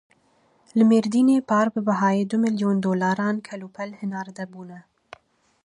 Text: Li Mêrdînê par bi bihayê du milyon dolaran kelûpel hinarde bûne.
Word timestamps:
Li 0.77 0.83
Mêrdînê 0.91 1.37
par 1.49 1.65
bi 1.73 1.79
bihayê 1.87 2.23
du 2.29 2.37
milyon 2.45 2.75
dolaran 2.85 3.35
kelûpel 3.47 3.89
hinarde 3.99 4.43
bûne. 4.51 4.79